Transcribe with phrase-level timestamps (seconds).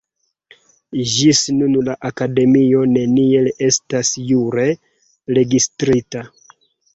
[1.09, 4.67] Ĝis nun la Akademio neniel estas jure
[5.41, 6.27] registrita.